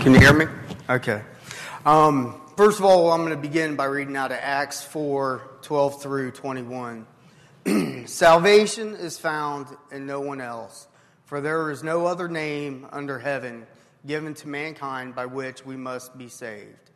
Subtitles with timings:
[0.00, 0.46] Can you hear me?
[0.88, 1.22] Okay.
[1.84, 6.02] Um, first of all, I'm going to begin by reading out of Acts 4 12
[6.02, 7.06] through 21.
[8.06, 10.88] Salvation is found in no one else,
[11.26, 13.66] for there is no other name under heaven
[14.06, 16.90] given to mankind by which we must be saved.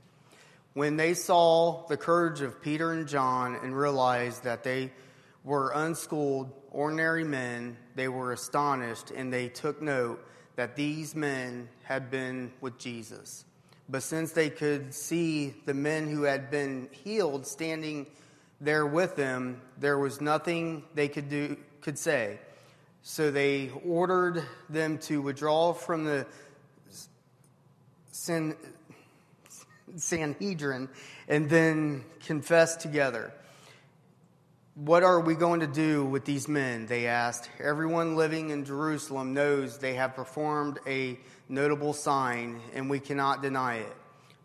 [0.73, 4.91] When they saw the courage of Peter and John and realized that they
[5.45, 10.27] were unschooled, ordinary men, they were astonished and they took note
[10.57, 13.45] that these men had been with Jesus.
[13.89, 18.07] But since they could see the men who had been healed standing
[18.61, 22.39] there with them, there was nothing they could do could say.
[23.03, 26.27] So they ordered them to withdraw from the
[29.97, 30.89] Sanhedrin
[31.29, 33.35] and then confess together.
[34.77, 36.87] What are we going to do with these men?
[36.87, 37.49] They asked.
[37.61, 41.17] Everyone living in Jerusalem knows they have performed a
[41.49, 43.97] notable sign, and we cannot deny it.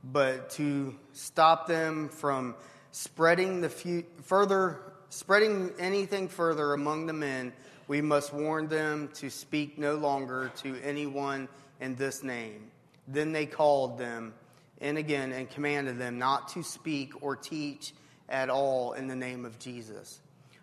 [0.03, 2.53] But to stop them from
[2.91, 4.79] spreading the few, further,
[5.09, 7.51] spreading anything further among the men,
[7.87, 11.49] we must warn them to speak no longer to anyone
[11.81, 12.69] in this name.
[13.07, 14.35] Then they called them
[14.79, 17.93] in again and commanded them not to speak or teach
[18.29, 20.21] at all in the name of Jesus.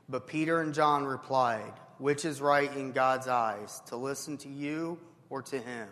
[0.08, 4.98] But Peter and John replied, Which is right in God's eyes, to listen to you
[5.30, 5.88] or to him?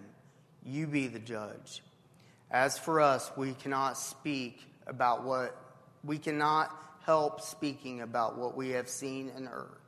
[0.65, 1.83] You be the judge.
[2.51, 5.57] As for us, we cannot speak about what
[6.05, 6.71] we cannot
[7.05, 9.79] help speaking about what we have seen and heard.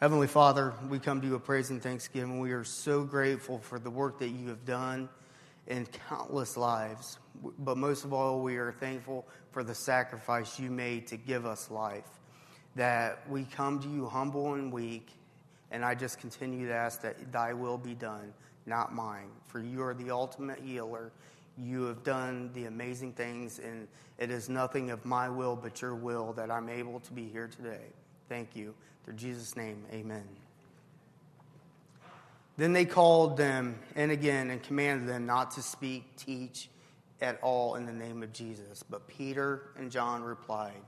[0.00, 2.40] Heavenly Father, we come to you a praise and thanksgiving.
[2.40, 5.08] We are so grateful for the work that you have done
[5.66, 7.18] in countless lives.
[7.58, 11.70] But most of all, we are thankful for the sacrifice you made to give us
[11.70, 12.19] life.
[12.76, 15.08] That we come to you humble and weak,
[15.70, 18.32] and I just continue to ask that thy will be done,
[18.66, 19.30] not mine.
[19.48, 21.10] For you are the ultimate healer.
[21.58, 23.88] You have done the amazing things, and
[24.18, 27.48] it is nothing of my will but your will that I'm able to be here
[27.48, 27.86] today.
[28.28, 28.74] Thank you.
[29.04, 30.24] Through Jesus' name, amen.
[32.56, 36.68] Then they called them in again and commanded them not to speak, teach
[37.20, 38.82] at all in the name of Jesus.
[38.82, 40.82] But Peter and John replied,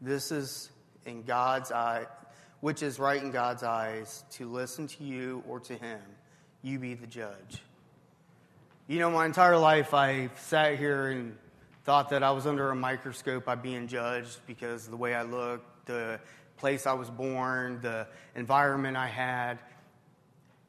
[0.00, 0.70] This is
[1.06, 2.06] in God's eye,
[2.60, 6.00] which is right in God's eyes, to listen to you or to him.
[6.62, 7.62] You be the judge.
[8.86, 11.36] You know, my entire life I sat here and
[11.84, 15.86] thought that I was under a microscope by being judged because the way I looked,
[15.86, 16.20] the
[16.56, 19.58] place I was born, the environment I had.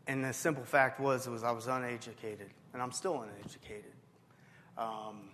[0.07, 3.91] And the simple fact was, was I was uneducated, and I'm still uneducated.
[4.77, 5.29] Um,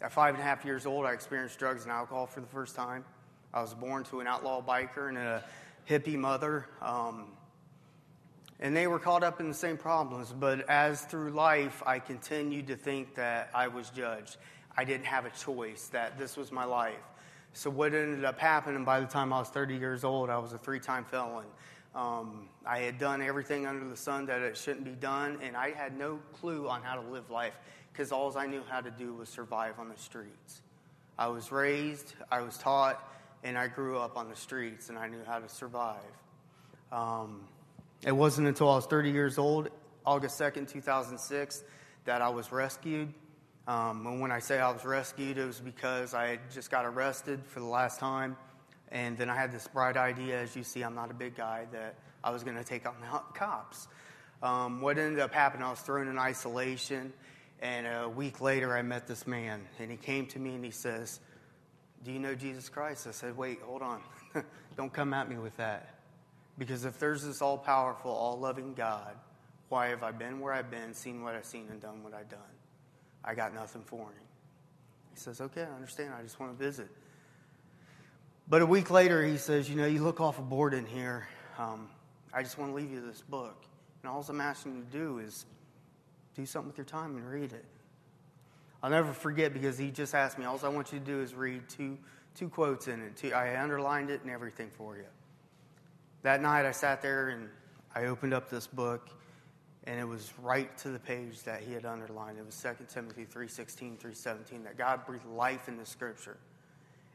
[0.00, 2.74] at five and a half years old, I experienced drugs and alcohol for the first
[2.74, 3.04] time.
[3.54, 5.44] I was born to an outlaw biker and a
[5.88, 6.66] hippie mother.
[6.80, 7.26] Um,
[8.60, 10.32] and they were caught up in the same problems.
[10.32, 14.36] But as through life, I continued to think that I was judged.
[14.76, 16.94] I didn't have a choice, that this was my life.
[17.52, 20.54] So, what ended up happening by the time I was 30 years old, I was
[20.54, 21.44] a three time felon.
[21.94, 25.72] Um, I had done everything under the sun that it shouldn't be done, and I
[25.72, 27.52] had no clue on how to live life
[27.92, 30.62] because all I knew how to do was survive on the streets.
[31.18, 33.06] I was raised, I was taught,
[33.44, 35.96] and I grew up on the streets, and I knew how to survive.
[36.90, 37.40] Um,
[38.06, 39.68] it wasn't until I was 30 years old,
[40.04, 41.64] August 2nd, 2006,
[42.04, 43.12] that I was rescued.
[43.68, 47.40] Um, and when I say I was rescued, it was because I just got arrested
[47.46, 48.36] for the last time.
[48.90, 51.66] And then I had this bright idea, as you see, I'm not a big guy,
[51.72, 53.88] that I was going to take on the cops.
[54.42, 57.12] Um, what ended up happening, I was thrown in isolation.
[57.60, 59.62] And a week later, I met this man.
[59.78, 61.20] And he came to me and he says,
[62.04, 63.06] Do you know Jesus Christ?
[63.06, 64.00] I said, Wait, hold on.
[64.76, 65.94] Don't come at me with that.
[66.58, 69.16] Because if there's this all powerful, all loving God,
[69.68, 72.28] why have I been where I've been, seen what I've seen, and done what I've
[72.28, 72.40] done?
[73.24, 74.26] I got nothing for him.
[75.12, 76.12] He says, Okay, I understand.
[76.18, 76.88] I just want to visit.
[78.48, 81.28] But a week later, he says, You know, you look off a board in here.
[81.58, 81.88] Um,
[82.34, 83.62] I just want to leave you this book.
[84.02, 85.46] And all I'm asking you to do is
[86.34, 87.64] do something with your time and read it.
[88.82, 91.34] I'll never forget because he just asked me, All I want you to do is
[91.34, 91.96] read two,
[92.34, 93.16] two quotes in it.
[93.16, 95.04] Two, I underlined it and everything for you.
[96.22, 97.48] That night, I sat there and
[97.94, 99.10] I opened up this book,
[99.84, 102.38] and it was right to the page that he had underlined.
[102.38, 106.38] It was 2 Timothy 3.16, 3.17, that God breathed life into Scripture.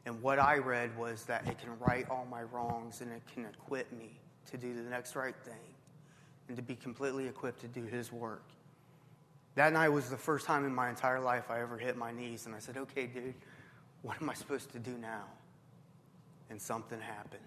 [0.05, 3.45] And what I read was that it can right all my wrongs and it can
[3.45, 4.19] equip me
[4.51, 5.53] to do the next right thing
[6.47, 8.43] and to be completely equipped to do His work.
[9.57, 12.45] That night was the first time in my entire life I ever hit my knees
[12.45, 13.33] and I said, okay, dude,
[14.03, 15.23] what am I supposed to do now?
[16.51, 17.41] And something happened.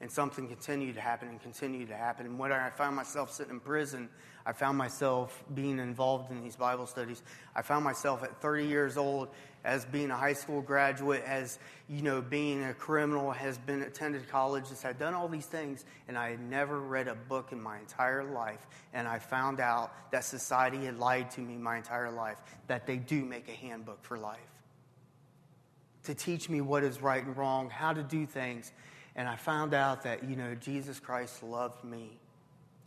[0.00, 2.26] And something continued to happen and continued to happen.
[2.26, 4.08] And when I found myself sitting in prison,
[4.44, 7.22] I found myself being involved in these Bible studies.
[7.54, 9.28] I found myself at 30 years old
[9.64, 11.58] as being a high school graduate, as
[11.88, 16.18] you know, being a criminal, has been attended colleges, had done all these things, and
[16.18, 18.66] I had never read a book in my entire life.
[18.92, 22.36] And I found out that society had lied to me my entire life,
[22.66, 24.38] that they do make a handbook for life
[26.04, 28.72] to teach me what is right and wrong, how to do things.
[29.16, 32.18] And I found out that, you know, Jesus Christ loved me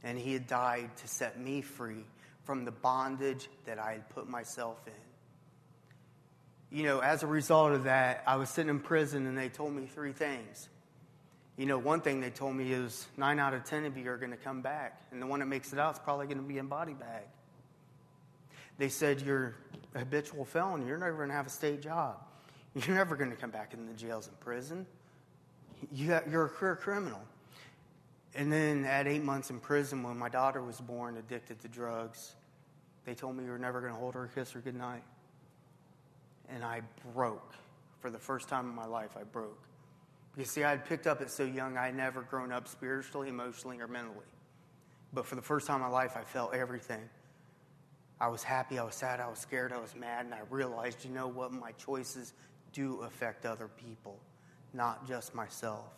[0.03, 2.05] and he had died to set me free
[2.43, 6.77] from the bondage that I had put myself in.
[6.77, 9.73] You know, as a result of that, I was sitting in prison and they told
[9.73, 10.69] me three things.
[11.57, 14.17] You know, one thing they told me is nine out of ten of you are
[14.17, 16.43] going to come back, and the one that makes it out is probably going to
[16.43, 17.23] be in body bag.
[18.77, 19.55] They said you're
[19.95, 22.17] a habitual felon, you're never going to have a state job.
[22.75, 24.85] You're never going to come back in the jails and prison.
[25.91, 27.21] You're a career criminal.
[28.35, 32.35] And then at eight months in prison, when my daughter was born, addicted to drugs,
[33.05, 35.03] they told me you were never going to hold her, kiss her goodnight.
[36.49, 36.81] And I
[37.13, 37.53] broke.
[37.99, 39.67] For the first time in my life, I broke.
[40.37, 43.27] You see, I had picked up it so young, I had never grown up spiritually,
[43.27, 44.25] emotionally, or mentally.
[45.11, 47.09] But for the first time in my life, I felt everything.
[48.19, 51.03] I was happy, I was sad, I was scared, I was mad, and I realized,
[51.03, 51.51] you know what?
[51.51, 52.33] My choices
[52.71, 54.19] do affect other people,
[54.77, 55.91] not just myself.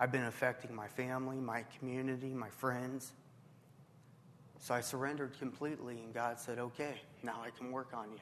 [0.00, 3.12] I've been affecting my family, my community, my friends.
[4.58, 8.18] So I surrendered completely, and God said, Okay, now I can work on you.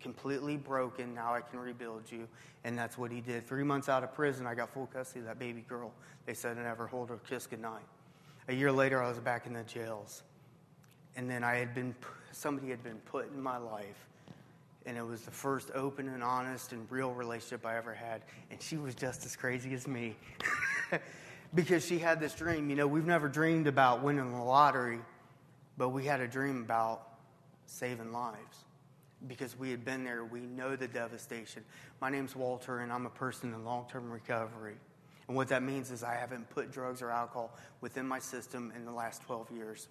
[0.00, 2.28] Completely broken, now I can rebuild you.
[2.64, 3.46] And that's what He did.
[3.46, 5.92] Three months out of prison, I got full custody of that baby girl.
[6.26, 7.86] They said I never hold her kiss goodnight.
[8.48, 10.22] A year later, I was back in the jails.
[11.16, 11.94] And then I had been,
[12.32, 14.09] somebody had been put in my life
[14.90, 18.22] and it was the first open and honest and real relationship I ever had.
[18.50, 20.16] And she was just as crazy as me
[21.54, 22.68] because she had this dream.
[22.68, 24.98] You know, we've never dreamed about winning the lottery,
[25.78, 27.06] but we had a dream about
[27.66, 28.64] saving lives
[29.28, 30.24] because we had been there.
[30.24, 31.62] We know the devastation.
[32.00, 34.74] My name's Walter, and I'm a person in long term recovery.
[35.28, 38.84] And what that means is I haven't put drugs or alcohol within my system in
[38.84, 39.86] the last 12 years.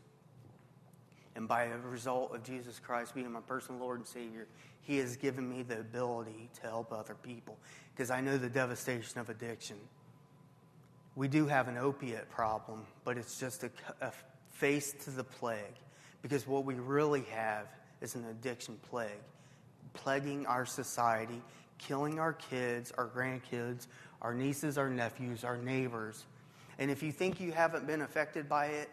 [1.40, 4.46] And by a result of Jesus Christ being my personal Lord and Savior,
[4.82, 7.58] He has given me the ability to help other people
[7.96, 9.78] because I know the devastation of addiction.
[11.16, 14.12] We do have an opiate problem, but it's just a, a
[14.52, 15.78] face to the plague
[16.22, 17.68] because what we really have
[18.02, 19.24] is an addiction plague,
[19.94, 21.42] plaguing our society,
[21.78, 23.88] killing our kids, our grandkids,
[24.22, 26.26] our nieces, our nephews, our neighbors.
[26.80, 28.90] And if you think you haven't been affected by it,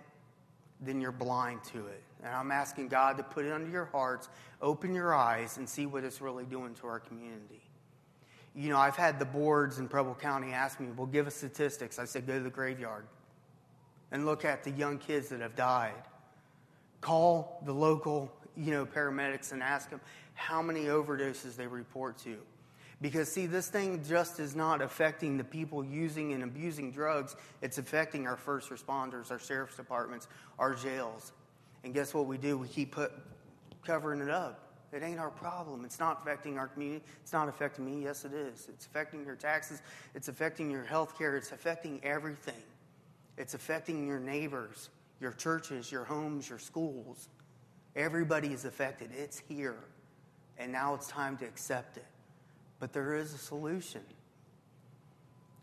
[0.80, 2.04] then you're blind to it.
[2.22, 4.28] And I'm asking God to put it under your hearts,
[4.62, 7.62] open your eyes, and see what it's really doing to our community.
[8.54, 11.98] You know, I've had the boards in Preble County ask me, well, give us statistics.
[11.98, 13.06] I said, go to the graveyard
[14.10, 15.92] and look at the young kids that have died.
[17.02, 20.00] Call the local, you know, paramedics and ask them
[20.34, 22.38] how many overdoses they report to.
[23.02, 27.76] Because, see, this thing just is not affecting the people using and abusing drugs, it's
[27.76, 31.32] affecting our first responders, our sheriff's departments, our jails.
[31.84, 32.58] And guess what we do?
[32.58, 33.12] We keep put,
[33.84, 34.66] covering it up.
[34.92, 35.84] It ain't our problem.
[35.84, 37.04] It's not affecting our community.
[37.22, 38.04] It's not affecting me.
[38.04, 38.68] Yes, it is.
[38.68, 39.82] It's affecting your taxes.
[40.14, 41.36] It's affecting your health care.
[41.36, 42.62] It's affecting everything.
[43.36, 44.88] It's affecting your neighbors,
[45.20, 47.28] your churches, your homes, your schools.
[47.94, 49.10] Everybody is affected.
[49.16, 49.76] It's here.
[50.58, 52.06] And now it's time to accept it.
[52.78, 54.02] But there is a solution.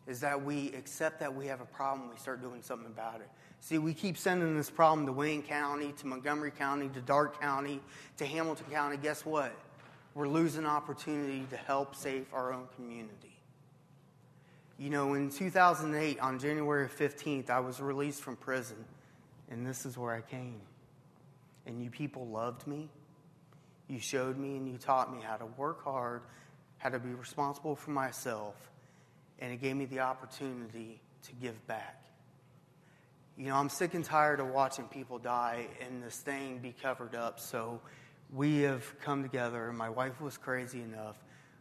[0.06, 3.30] Is that we accept that we have a problem, we start doing something about it.
[3.62, 7.80] See, we keep sending this problem to Wayne County, to Montgomery County, to Darke County,
[8.18, 8.98] to Hamilton County.
[8.98, 9.54] Guess what?
[10.14, 13.38] We're losing opportunity to help save our own community.
[14.78, 18.84] You know, in 2008, on January 15th, I was released from prison,
[19.50, 20.60] and this is where I came.
[21.66, 22.90] And you people loved me.
[23.88, 26.24] You showed me and you taught me how to work hard
[26.84, 28.70] how to be responsible for myself,
[29.44, 32.02] and it gave me the opportunity to give back.
[33.38, 37.14] You know, I'm sick and tired of watching people die and this thing be covered
[37.14, 37.42] up.
[37.42, 37.82] So
[38.34, 41.18] we have come together, my wife was crazy enough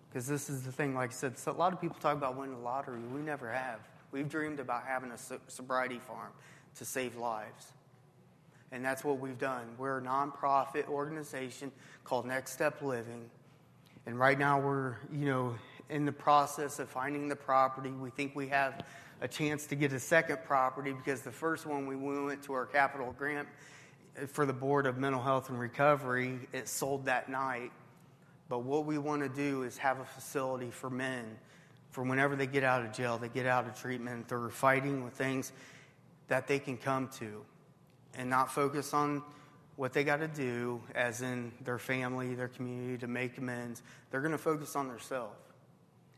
[0.08, 2.36] because this is the thing, like I said, so a lot of people talk about
[2.36, 3.00] winning the lottery.
[3.00, 3.80] We never have.
[4.12, 6.30] We've dreamed about having a sobriety farm
[6.76, 7.72] to save lives.
[8.70, 9.64] And that's what we've done.
[9.76, 11.72] We're a nonprofit organization
[12.04, 13.28] called Next Step Living
[14.04, 15.54] and right now we're, you know,
[15.92, 17.90] in the process of finding the property.
[17.90, 18.84] We think we have
[19.20, 22.66] a chance to get a second property because the first one we went to our
[22.66, 23.46] capital grant
[24.20, 27.70] uh, for the Board of Mental Health and Recovery, it sold that night.
[28.49, 31.37] But what we want to do is have a facility for men
[31.92, 35.12] for whenever they get out of jail, they get out of treatment, they're fighting with
[35.12, 35.52] things
[36.28, 37.44] that they can come to
[38.14, 39.22] and not focus on
[39.76, 43.82] what they got to do, as in their family, their community, to make amends.
[44.11, 45.37] They're going to focus on themselves.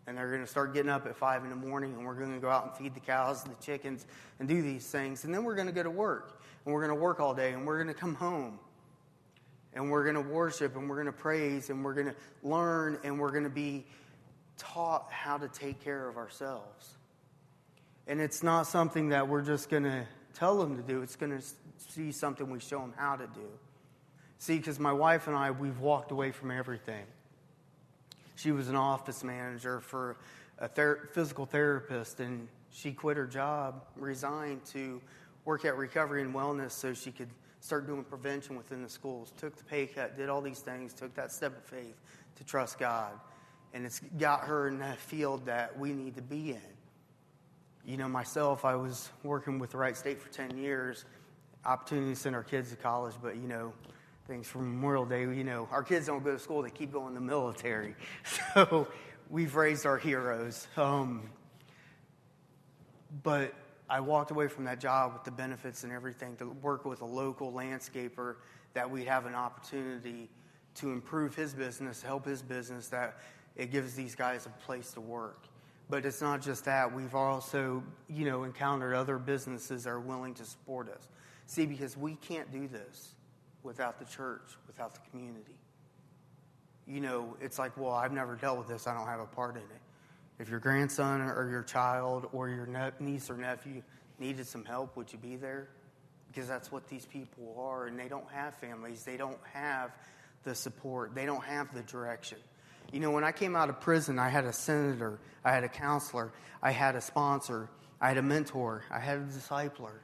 [0.07, 2.35] And they're going to start getting up at 5 in the morning, and we're going
[2.35, 4.07] to go out and feed the cows and the chickens
[4.39, 5.25] and do these things.
[5.25, 7.53] And then we're going to go to work, and we're going to work all day,
[7.53, 8.59] and we're going to come home.
[9.73, 12.99] And we're going to worship, and we're going to praise, and we're going to learn,
[13.03, 13.87] and we're going to be
[14.59, 16.97] taught how to take care of ourselves.
[18.07, 21.37] And it's not something that we're just going to tell them to do, it's going
[21.39, 21.45] to
[21.79, 23.49] see something we show them how to do.
[24.39, 27.05] See, because my wife and I, we've walked away from everything.
[28.37, 30.17] She was an office manager for
[30.59, 35.01] a ther- physical therapist, and she quit her job, resigned to
[35.45, 37.29] work at recovery and wellness so she could
[37.61, 39.33] start doing prevention within the schools.
[39.37, 41.97] Took the pay cut, did all these things, took that step of faith
[42.37, 43.13] to trust God.
[43.73, 46.61] And it's got her in that field that we need to be in.
[47.85, 51.05] You know, myself, I was working with the Wright State for 10 years,
[51.65, 53.73] opportunity to send our kids to college, but, you know,
[54.27, 57.15] things from Memorial Day, you know, our kids don't go to school, they keep going
[57.15, 57.95] to the military.
[58.55, 58.89] So
[59.31, 60.69] we've raised our heroes.
[60.77, 61.29] Um,
[63.23, 63.53] but
[63.89, 67.07] I walked away from that job with the benefits and everything to work with a
[67.07, 68.37] local landscaper
[68.73, 70.29] that we'd have an opportunity
[70.77, 73.19] to improve his business, help his business, that
[73.57, 75.45] it gives these guys a place to work.
[75.91, 76.93] But it's not just that.
[76.93, 81.09] We've also, you know, encountered other businesses that are willing to support us.
[81.47, 83.15] See, because we can't do this
[83.65, 85.57] without the church, without the community.
[86.87, 88.87] You know, it's like, well, I've never dealt with this.
[88.87, 89.81] I don't have a part in it.
[90.39, 93.83] If your grandson or your child or your niece or nephew
[94.19, 95.69] needed some help, would you be there?
[96.29, 99.05] Because that's what these people are, and they don't have families.
[99.05, 99.93] They don't have
[100.43, 101.15] the support.
[101.15, 102.39] They don't have the direction.
[102.93, 105.69] You know, when I came out of prison, I had a senator, I had a
[105.69, 109.95] counselor, I had a sponsor, I had a mentor, I had a discipler.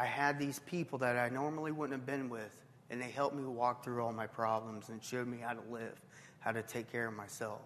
[0.00, 3.44] I had these people that I normally wouldn't have been with, and they helped me
[3.44, 6.00] walk through all my problems and showed me how to live,
[6.38, 7.60] how to take care of myself.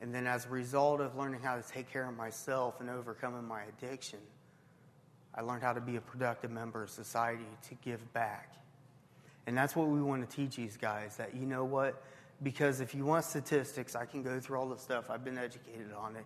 [0.00, 3.46] And then, as a result of learning how to take care of myself and overcoming
[3.46, 4.18] my addiction,
[5.32, 8.52] I learned how to be a productive member of society to give back.
[9.46, 12.02] And that's what we want to teach these guys that, you know what?
[12.42, 15.10] because if you want statistics, I can go through all the stuff.
[15.10, 16.24] I've been educated on it.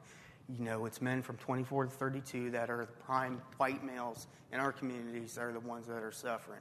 [0.48, 4.60] You know, it's men from 24 to 32 that are the prime white males in
[4.60, 6.60] our communities that are the ones that are suffering.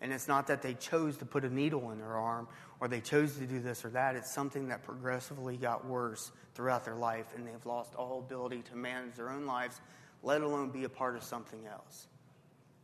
[0.00, 2.48] And it's not that they chose to put a needle in their arm
[2.80, 4.16] or they chose to do this or that.
[4.16, 8.76] It's something that progressively got worse throughout their life, and they've lost all ability to
[8.76, 9.80] manage their own lives,
[10.22, 12.06] let alone be a part of something else.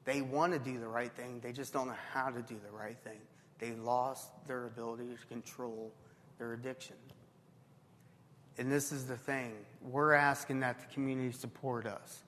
[0.05, 2.71] They want to do the right thing, they just don't know how to do the
[2.71, 3.21] right thing.
[3.59, 5.93] They lost their ability to control
[6.39, 6.97] their addiction.
[8.59, 12.23] And this is the thing we're asking that the community support us.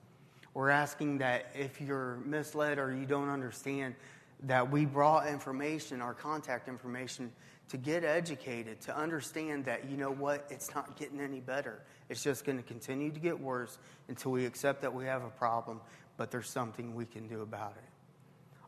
[0.53, 3.95] We're asking that if you're misled or you don't understand,
[4.43, 7.31] that we brought information, our contact information,
[7.69, 11.81] to get educated, to understand that, you know what, it's not getting any better.
[12.09, 15.29] It's just going to continue to get worse until we accept that we have a
[15.29, 15.81] problem,
[16.15, 17.89] but there's something we can do about it.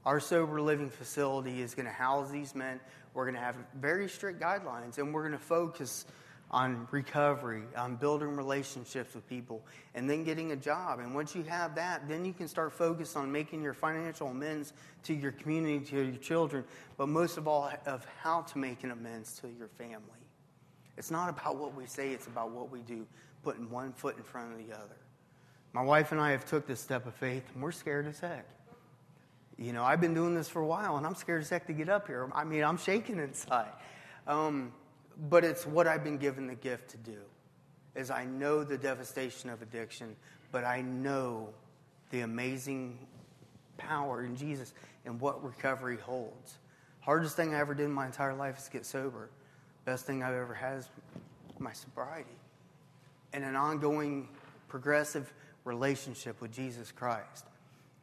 [0.06, 2.80] Our sober living facility is going to house these men.
[3.14, 6.06] We're going to have very strict guidelines, and we're going to focus
[6.52, 9.64] on recovery, on building relationships with people,
[9.94, 11.00] and then getting a job.
[11.00, 14.74] And once you have that, then you can start focus on making your financial amends
[15.04, 16.64] to your community, to your children,
[16.98, 20.00] but most of all, of how to make an amends to your family.
[20.98, 23.06] It's not about what we say, it's about what we do,
[23.44, 24.98] putting one foot in front of the other.
[25.72, 28.46] My wife and I have took this step of faith, and we're scared as heck.
[29.60, 31.74] You know, I've been doing this for a while and I'm scared as heck to
[31.74, 32.30] get up here.
[32.34, 33.68] I mean, I'm shaking inside.
[34.26, 34.72] Um,
[35.28, 37.20] but it's what I've been given the gift to do.
[37.96, 40.16] Is I know the devastation of addiction,
[40.52, 41.50] but I know
[42.12, 42.98] the amazing
[43.78, 44.74] power in Jesus
[45.06, 46.58] and what recovery holds.
[47.02, 49.30] Hardest thing I ever did in my entire life is get sober.
[49.86, 50.90] Best thing I've ever had is
[51.58, 52.30] my sobriety
[53.34, 54.28] and an ongoing
[54.68, 55.34] progressive
[55.66, 57.46] relationship with Jesus Christ.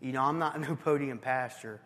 [0.00, 1.80] You know, I'm not no podium pastor,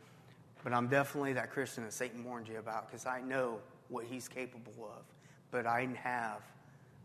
[0.64, 4.28] but I'm definitely that Christian that Satan warned you about because I know what he's
[4.28, 5.02] capable of.
[5.50, 6.42] But I have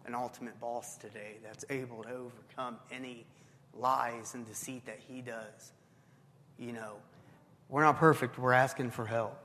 [0.05, 3.25] an ultimate boss today that's able to overcome any
[3.73, 5.73] lies and deceit that he does.
[6.60, 6.93] You know,
[7.69, 9.38] we're not perfect, we're asking for help.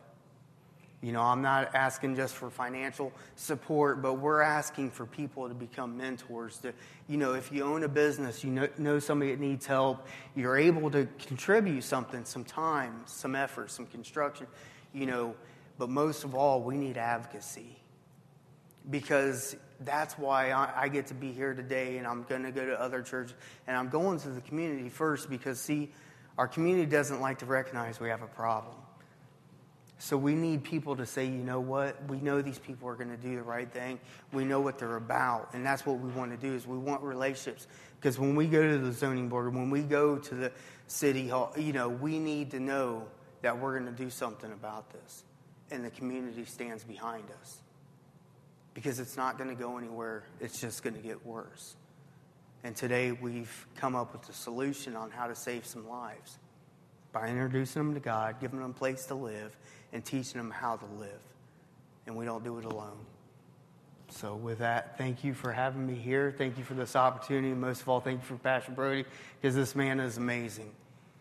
[1.03, 5.55] You know, I'm not asking just for financial support, but we're asking for people to
[5.55, 6.59] become mentors.
[6.59, 6.75] To,
[7.09, 10.59] you know, if you own a business, you know, know somebody that needs help, you're
[10.59, 14.47] able to contribute something, some time, some effort, some construction,
[14.93, 15.35] you know,
[15.79, 17.80] but most of all, we need advocacy.
[18.89, 22.65] Because that's why I, I get to be here today and I'm going to go
[22.65, 23.35] to other churches.
[23.67, 25.91] And I'm going to the community first because, see,
[26.39, 28.77] our community doesn't like to recognize we have a problem.
[29.99, 32.03] So we need people to say, you know what?
[32.09, 34.01] We know these people are going to do the right thing.
[34.33, 36.55] We know what they're about, and that's what we want to do.
[36.55, 37.67] Is we want relationships
[38.01, 40.53] because when we go to the zoning board, when we go to the
[40.87, 43.09] city hall, you know, we need to know
[43.43, 45.25] that we're going to do something about this,
[45.71, 47.61] and the community stands behind us
[48.75, 50.25] because it's not going to go anywhere.
[50.41, 51.77] It's just going to get worse.
[52.63, 56.39] And today we've come up with a solution on how to save some lives
[57.13, 59.57] by introducing them to God, giving them a place to live,
[59.93, 61.21] and teaching them how to live.
[62.07, 62.99] And we don't do it alone.
[64.11, 66.35] So, with that, thank you for having me here.
[66.37, 67.55] Thank you for this opportunity.
[67.55, 69.05] Most of all, thank you for Pastor Brody,
[69.41, 70.71] because this man is amazing.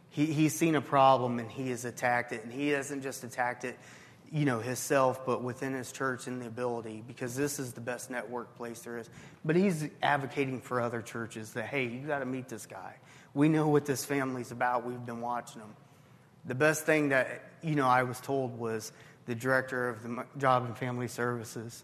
[0.09, 2.43] He, he's seen a problem and he has attacked it.
[2.43, 3.77] And he hasn't just attacked it,
[4.31, 8.09] you know, himself, but within his church and the ability, because this is the best
[8.11, 9.09] network place there is.
[9.43, 12.95] But he's advocating for other churches that, hey, you got to meet this guy.
[13.33, 14.85] We know what this family's about.
[14.85, 15.73] We've been watching them.
[16.45, 18.91] The best thing that, you know, I was told was
[19.25, 21.83] the director of the Job and Family Services.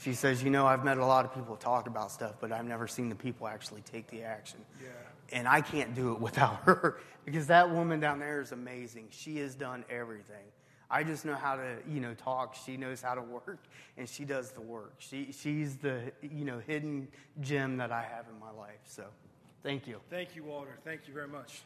[0.00, 2.64] She says, you know, I've met a lot of people talk about stuff, but I've
[2.64, 4.60] never seen the people actually take the action.
[4.82, 4.88] Yeah.
[5.32, 9.08] And I can't do it without her because that woman down there is amazing.
[9.10, 10.44] She has done everything.
[10.90, 12.54] I just know how to, you know, talk.
[12.54, 13.64] She knows how to work,
[13.96, 14.94] and she does the work.
[14.98, 17.08] She, she's the, you know, hidden
[17.40, 18.80] gem that I have in my life.
[18.84, 19.04] So,
[19.62, 20.00] thank you.
[20.10, 20.78] Thank you, Walter.
[20.84, 21.62] Thank you very much.